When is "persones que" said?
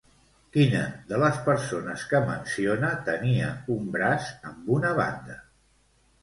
1.49-2.21